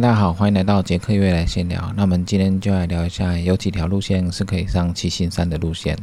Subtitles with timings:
[0.00, 1.92] 大家好，欢迎来到杰克未来闲聊。
[1.96, 5.98] 那我们今天就来聊一下，有几条路线是可以上七星山的路线。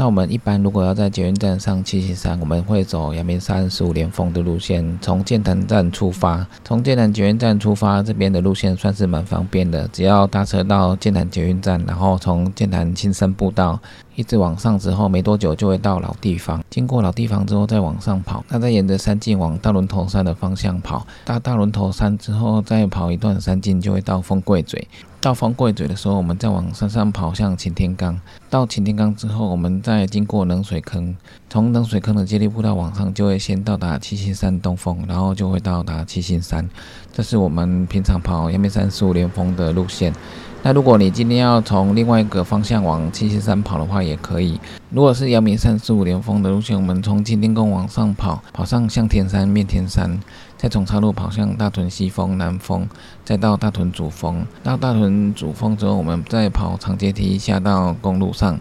[0.00, 13.76] 那我们一般如果要在捷运站上七星山，我们会走阳明山十五连峰的路线，从建潭站出发，从建潭捷运站出发，这边的路线算是蛮方便的，只要搭车到建潭捷运站，然后从建潭青山步道。
[14.14, 16.60] 一直往上之后，没多久就会到老地方。
[16.68, 18.44] 经过老地方之后，再往上跑。
[18.48, 21.06] 那再沿着山径往大轮头山的方向跑。
[21.24, 24.88] 到大轮头山之后，再跑一段山径，就会到丰贵嘴。
[25.28, 28.18] 到丰贵嘴的时候，我们再往山上跑向擎天岗。
[28.48, 31.14] 到擎天岗之后，我们再经过冷水坑。
[31.50, 36.66] 从冷水坑的接力步道往上，就会先到达七星山东峰，然后就会到达七星山。
[37.12, 40.14] 这是我们平常跑阳明山十五连峰的路线。
[40.62, 44.58] 那如果你今天要从另外一个方向往七星山跑的话，也可以。
[44.90, 50.18] 如果是阳明山十五连峰的路线，我们从金天宫往上跑，跑上向天山、面天山，
[50.56, 52.88] 再从岔路跑向大屯西峰、南峰，
[53.22, 54.46] 再到大屯主峰。
[54.62, 58.58] 到大屯主峰之后，我们再跑长阶梯下到公路上。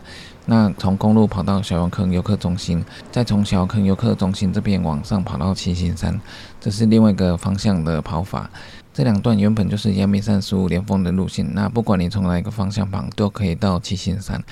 [0.47, 6.19] 那从公路跑到小油坑游客中心，再从小坑游客中心这边往上跑到七星山，
[6.59, 8.49] 这是另外一个方向的跑法。
[8.93, 14.43] 这两段原本就是阳明山十五连峰的路线，那不管你从哪一个方向跑，都可以到七星山。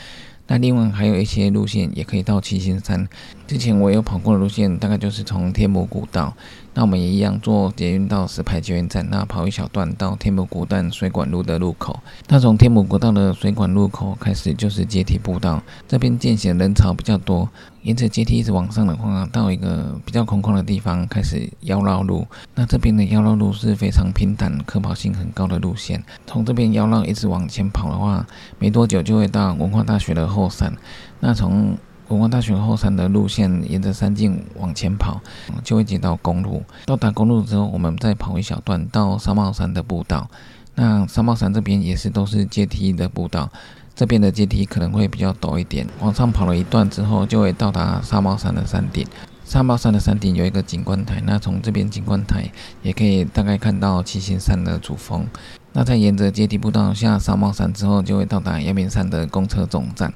[0.48, 3.08] 那另外还有一些路线也可以到七星山。
[3.48, 6.36] 之前我有跑过的路线，大概就是从天母古道。
[6.76, 11.98] 那我们也一样坐捷运到石牌捷运站，那跑一小段到天母古道水管路的路口。
[12.28, 17.50] 那从天母古道的水管路口开始就是阶梯步道，这边见显人潮比较多。
[17.84, 22.28] 沿着阶梯一直往上的话，到一个比较空旷的地方开始腰绕路。
[22.56, 26.04] 那这边的腰绕路是非常平坦、可跑性很高的路线。
[26.28, 28.26] 从这边腰绕一直往前跑的话，
[28.60, 30.74] 没多久就会到文化大学的后山。
[31.20, 31.78] 那从
[32.10, 35.20] 文化大学后山的路线，沿着山径往前跑，
[35.64, 36.64] 就会接到公路。
[36.86, 40.30] 到达公路之后，我们再跑一小段到沙帽山的步道。
[40.76, 43.50] 那沙帽山这边也是都是阶梯的步道，
[43.96, 45.88] 这边的阶梯可能会比较陡一点。
[46.00, 49.08] 往上跑了一段之后，就会到达沙帽山的山顶。
[49.44, 52.52] 沙帽山的山顶有一个景观台，那从这边景观台
[52.82, 55.26] 也可以大概看到七星山的主峰。
[55.72, 60.14] 那再沿着阶梯步道下沙帽山之后，就会到达阳明山的公车总站。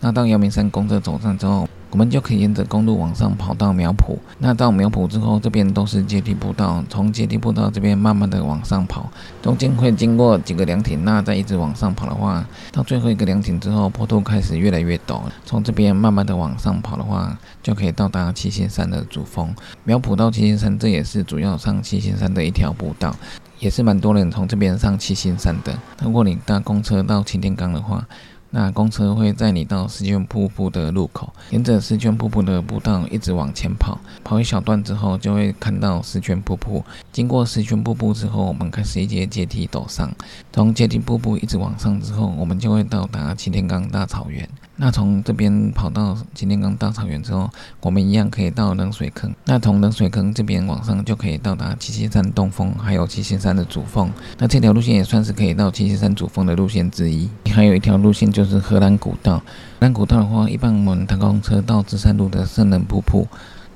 [0.00, 4.16] 那到阳明山公车走上之后，我们就可以沿着公路往上跑到苗圃。
[4.38, 9.10] 那到苗圃之后，这边都是阶梯步道，从阶梯步道这边慢慢的往上跑，
[9.42, 11.04] 中间会经过几个凉亭。
[11.04, 15.20] 那再一直往上跑的话，到最后一个凉亭之后，坡度开始越来越陡。
[15.44, 19.52] 从这边慢慢的往上跑的话，就可以到达七星山的主峰。
[19.82, 23.16] 苗圃到七星山，这也是主要上七星山的一条步道，
[23.58, 25.76] 也是蛮多人从这边上七星山的。
[26.04, 28.06] 如果你搭公车到擎天岗的话，
[28.50, 36.82] 那公车会载你到石泉瀑布的路口，沿着石泉瀑布的步道一直往前跑，跑一小段之后就会看到石泉瀑布。
[37.12, 40.10] 经过石泉瀑布之后，我们开始一阶阶梯走上，
[40.50, 44.48] 从阶梯瀑布一直往上之后，我们就会到达擎天岗大草原。
[44.80, 47.50] 那从这边跑到擎天岗大草原之后，
[47.80, 49.34] 我们一样可以到冷水坑。
[49.44, 54.08] 那从冷水坑这边往上就可以到达七星山东峰，还有七星山的主峰。
[54.38, 57.28] 那这条路线也算是可以到七星山主峰的路线之一。
[57.50, 59.38] 还有一条路线就是荷兰古道。
[59.38, 59.42] 荷
[59.80, 63.26] 兰古道的话，一般我们搭公车到芝山路的圣人瀑布。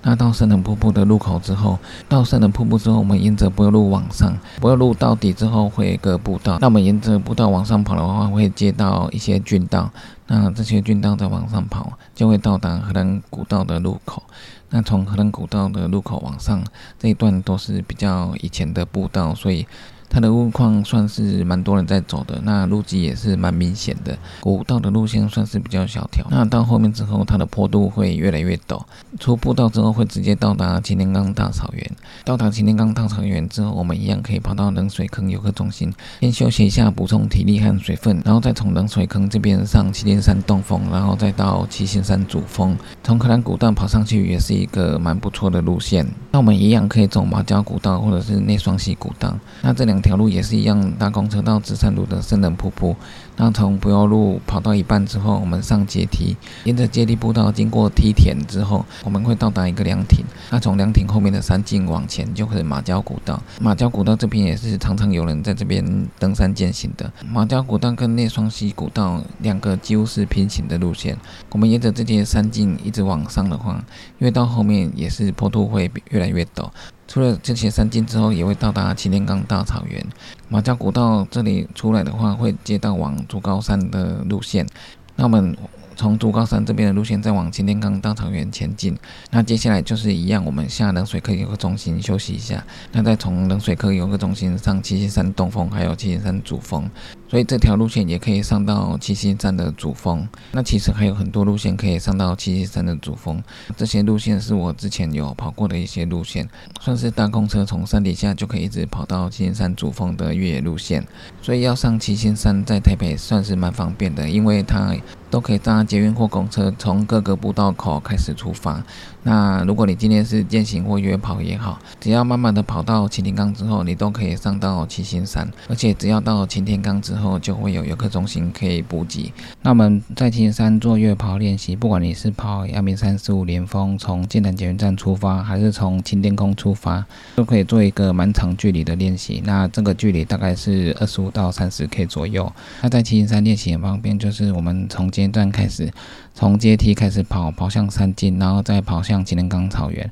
[0.03, 6.59] 那到圣人瀑布的入口之后，到圣人瀑布之后，我们沿着柏油路往上，柏油路到底之后会有一个步道。
[6.61, 9.91] 那我们沿着步道往上跑的话，会接到一些郡道。
[10.27, 14.23] 那这些郡道再往上跑，就会到达荷兰古道的路口。
[14.71, 16.63] 那从荷兰古道的路口往上
[16.99, 19.67] 这一段都是比较以前的步道，所以。
[20.13, 24.15] 它的路况算是蛮多人在走的，那路基也是蛮明显的。
[24.43, 28.79] 古道的路线算是比较小条，那到后面之后，它的坡度会越来越陡。
[29.19, 31.91] 出步道之后，会直接到达擎天岗大草原。
[32.27, 35.91] 到达擎天岗大草原之后，我们一样可以跑到冷水坑游客中心，
[36.21, 42.77] 先休息一下，补充体力和水分，然后再从冷水坑这边上七天山东峰，然后再到七星山主峰。
[43.03, 46.07] 从可兰古道跑上去也是一个蛮不错的路线。
[46.33, 49.35] 那我们一样可以走马交古道或者是内双溪古道。
[49.63, 52.95] 那这两条路也是一样，搭公车到芝山路的圣人瀑布。
[53.37, 60.23] 那从不要路跑到一半之后，我们上阶梯，沿着阶梯步道经过梯田之后，我们会到达一个凉亭。
[60.51, 63.43] 那从凉亭后面的山径往前，就是马交古道。
[63.59, 67.11] 马交古道这边也是常常有人在这边登山践行的。
[67.27, 71.17] 马交古道跟内双溪古道两个几乎是平行的路线。
[71.51, 73.83] 我们沿着这些山径一直往上的话，
[74.19, 76.69] 因为到后面也是坡度会越来越陡。
[77.13, 80.03] 除了这些山径之后，也会到达擎天岗大草原。
[80.49, 84.67] 马家古道这里出来的话，会接到往竹高山的路线。
[85.15, 85.55] 那我们
[85.95, 88.97] 从竹高山这边的路线再往擎天岗大草原前进。
[89.31, 96.91] 那接下来就是一样，我们下冷水科游客中心休息一下，那再从冷水科游客中心上七星山东峰，还有七星山主峰。
[97.33, 100.29] 所以这条路线也可以上到七星山的主峰。
[100.51, 103.43] 那其实还有很多路线可以上到七星山的主峰。
[103.75, 106.47] 这些路线是我之前有跑过的一些路线，
[106.83, 111.03] 算是大公车从山底下就可以一直跑到七星山主峰的越野路线。
[111.41, 114.95] 所以要上七星山，在台北算是蛮方便的，因为它。
[115.33, 118.85] 都可以搭捷运或公车从各个步道口开始出发。
[119.23, 125.51] 那如果你今天是践行或约跑也好，只要慢慢的跑到擎天岗之后，你都可以上到七星山。
[125.69, 129.33] 而且只要到擎天岗之后，就会有游客中心可以补给。
[129.63, 137.03] 那我们在七星山做月跑练习，不管你是跑阳明山十五连峰，从剑南捷运站出发，还是从擎天宫出发，
[137.37, 139.41] 都可以做一个蛮长距离的练习。
[139.47, 142.53] 那这个距离大概是二十五到三十 K 左右。
[142.83, 145.91] 那在七星山练习很方便，就是我们从前段开始，
[146.35, 150.11] 从阶梯开始跑，跑向山径，然后再跑向吉连岗草原。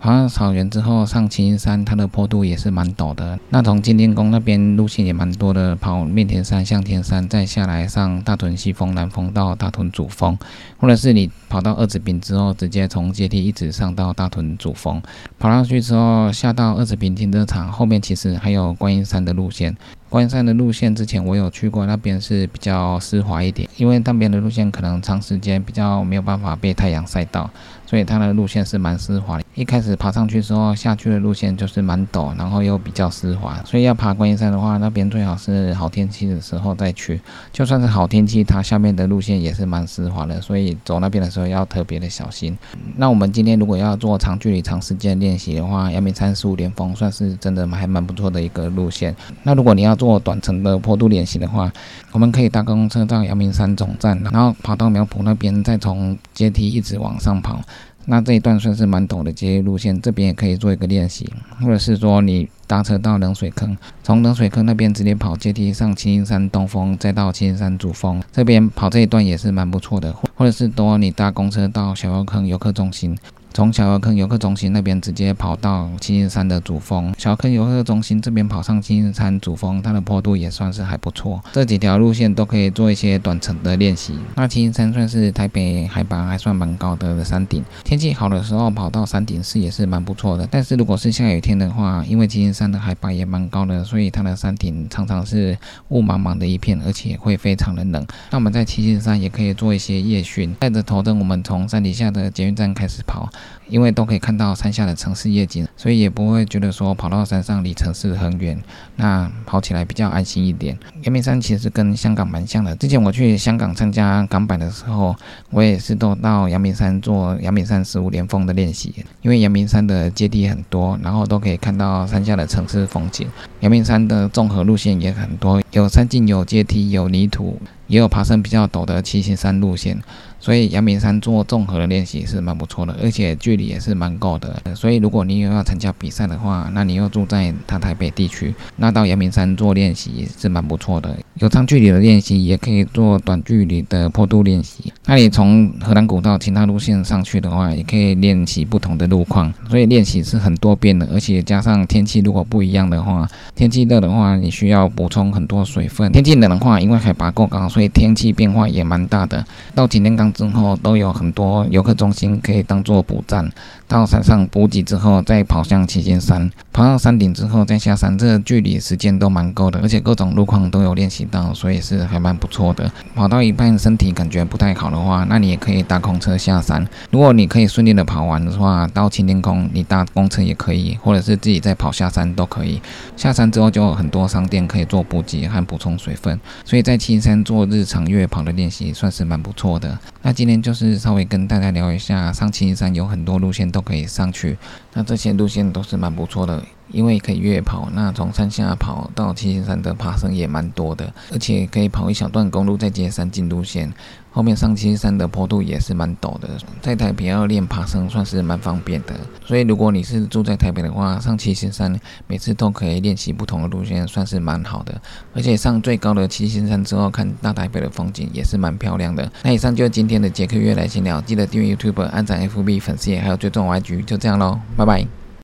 [0.00, 3.38] 跑上草原之后，上青云山，它的坡度也是蛮陡的。
[3.50, 10.36] 那从金天宫那边路线也蛮多的，跑面田山、向天山，再下来上大屯西峰、南峰到大屯主峰，
[10.78, 15.00] 或者是你跑到二子坪之后，直接从阶梯一直上到大屯主峰。
[15.38, 19.76] 跑上去之后，下到二子坪停车场后面，其实还有观音山的路线。
[20.12, 27.48] 观音山的路线之前我有去过，那边是比较湿滑一点，因为那边的路线可能长时间比较没有办法被太阳晒到，
[27.92, 29.44] 所以它的路线是蛮湿滑的。
[29.54, 37.20] 一开始爬上去之后，下去的路线就是蛮陡，然后又比较湿滑，所以要爬观音山的话，那边最好是好天气的时候再去。
[37.52, 42.56] 就算是好天气，它下面的路线也是蛮湿滑的，所以走那边的时候要特别的小心。
[42.96, 49.14] 那我们今天如果要做长距离、长时间练习的话，阳明山十五连峰算是真的还蛮不错的一个路线。
[49.42, 51.70] 那如果你要做短程的坡度练习的话，
[52.12, 57.60] 我们可以搭公车到阳明山总站，然后跑到苗圃那边，再从阶梯一直往上跑。
[58.06, 70.12] 那这一段算是蛮陡的阶梯路线，这边也可以做一个练习，或者是说你搭车到冷水坑，从冷水坑那边直接跑阶梯上青青山东峰，再到青青山主峰，这边跑这一段也是蛮不错的。
[70.34, 73.16] 或者是说你搭公车到小油坑游客中心。
[73.54, 81.42] 从小坑游客中心那边直接跑到青青山的主峰，小坑游客中心这边跑上青青山主峰，它的坡度也算是还不错。
[81.52, 84.18] 这几条路线都可以做一些短程的练习。
[84.36, 90.48] 那青青山算是台北海拔还算蛮高的山顶，天气好的时候跑到山顶是也是蛮不错的。
[90.50, 95.56] 但是如果是下雨天的话，因为青青山的海拔也蛮高的，所以它的山顶常常是
[95.88, 98.06] 雾茫茫的一片，而且会非常的冷。
[98.30, 103.28] 那我们在七星山也可以做一些夜训，带着头灯，我们从山底下的捷运站开始跑。
[103.68, 108.60] 因为都可以看到山下的城市夜景，所以也不会觉得说跑到山上离城市很远，
[108.96, 110.78] 那跑起来比较安心一点。
[111.02, 115.14] 阳明山其实跟香港蛮像的，之前我去香港参加港版的时候，
[115.50, 123.26] 我也是都到阳明山做阳明山十五连峰的练习，因为阳明山的阶梯很多，然后都可以看到山下的城市风景。
[123.60, 127.58] 阳明山的综合路线也很多，有山径、有阶梯、有泥土。
[127.88, 130.00] 也有爬升比较陡的七星山路线，
[130.42, 134.60] 所以阳明山做综合的练习是蛮不错的，而且距离也是蛮够的。
[134.74, 141.16] 所以如果你有要参加比赛的话，那你又住在他台北地区，那到阳明山做练习是蛮不错的。
[141.38, 144.92] 有长距离的练习，也可以做短距离的坡度练习。
[145.06, 149.52] 那你从河南古道其他路线上去的话，也可以练习不同的路况。
[149.70, 163.50] 所以练习是很多变的，而且加上天气如果不一样的话，天气热的话，你需要补充很多水分；天气冷的话，因为海拔够高，所以天气变化也蛮大的，到擎天岗之后都有很多游客中心可以当做补站。
[163.92, 172.90] 到山上补给之后，再跑向七星山，跑到山顶之后再下山，这距离时间都蛮够的，而且各种路况都有练习到，所以是还蛮不错的。
[173.14, 176.88] 跑到一半身体感觉不太好的话，那你也可以搭空车下山。
[177.10, 182.80] 如果你可以顺利的跑完的话，到青天宫你搭公车也可以，或者是自己再跑下山都可以。
[183.14, 189.98] 下山之后就有很多商店可以做补给和补充水分，所以在青山做日常越野跑的练习算是蛮不错的。
[190.22, 193.81] 那今天就是稍微跟大家聊一下，上青山有很多路线都。
[193.82, 194.56] 可以上去，
[194.94, 197.90] 那这些路线都是蛮不错的，因为可以越跑。
[197.92, 203.92] 那从山下跑到七星山的爬升也蛮多的，而且可以跑一小段公路再接山进路线。
[204.32, 206.48] 后面上七星山的坡度也是蛮陡的，
[206.80, 209.14] 在台北要练爬升算是蛮方便的。
[209.44, 215.00] 所以如果你是住在台北的话，上七星山每次都可以练习不同的路线，算是蛮好的。
[215.34, 219.30] 而且上最高的七星山之后，看大台北的风景也是蛮漂亮的。
[219.42, 225.21] 那以上就是今天的杰克约来闲聊，记得订阅 YouTube、按赞 FB 粉丝页，还有追踪 YG，就这样喽，拜拜。